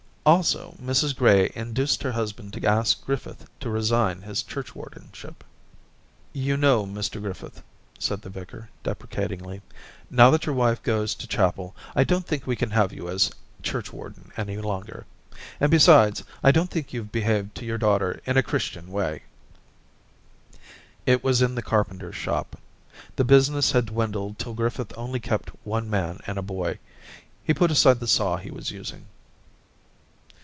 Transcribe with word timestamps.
Also 0.23 0.75
Mrs 0.79 1.15
Gray 1.15 1.51
induced 1.55 2.03
her 2.03 2.11
husband 2.11 2.53
to 2.53 2.63
ask 2.63 3.03
Griffith 3.03 3.49
to 3.59 3.71
resign 3.71 4.21
his 4.21 4.43
churchwardenship. 4.43 5.43
*You 6.31 6.57
know, 6.57 6.85
Mr 6.85 7.19
Griffith,' 7.19 7.63
said 7.97 8.21
the 8.21 8.29
vicar, 8.29 8.69
deprecatingly, 8.83 9.63
'now 10.11 10.29
that 10.29 10.45
your 10.45 10.53
wife 10.53 10.83
goes 10.83 11.15
to 11.15 11.25
Daisy 11.25 11.37
265 11.37 11.41
chapel 11.41 11.99
I 11.99 12.03
don't 12.03 12.27
think 12.27 12.45
we 12.45 12.55
can 12.55 12.69
have 12.69 12.93
you 12.93 13.09
as 13.09 13.31
churchwarden 13.63 14.31
any 14.37 14.57
longer; 14.57 15.07
and 15.59 15.71
besides, 15.71 16.23
I 16.43 16.51
don't 16.51 16.69
think 16.69 16.93
youVe 16.93 17.11
behaved 17.11 17.55
to 17.55 17.65
your 17.65 17.79
daughter 17.79 18.21
in 18.23 18.37
a 18.37 18.43
Christian 18.43 18.91
way/ 18.91 19.23
It 21.07 21.23
was 21.23 21.41
in 21.41 21.55
the 21.55 21.63
carpenter's 21.63 22.15
shop; 22.15 22.59
the 23.15 23.25
business 23.25 23.71
had 23.71 23.87
dwindled 23.87 24.37
till 24.37 24.53
Griffith 24.53 24.93
only 24.95 25.19
kept 25.19 25.49
one 25.63 25.89
man 25.89 26.19
and 26.27 26.37
a 26.37 26.43
boy; 26.43 26.77
he 27.43 27.55
put 27.55 27.71
aside 27.71 27.99
the 27.99 28.07
saw 28.07 28.37
he 28.37 28.51
was 28.51 28.69
using. 28.69 29.05